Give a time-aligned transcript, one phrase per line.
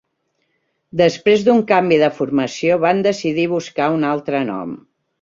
[1.01, 4.79] Després d'un canvi de formació, van decidir buscar un altre nom.